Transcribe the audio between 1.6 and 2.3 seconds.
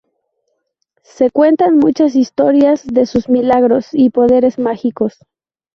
muchas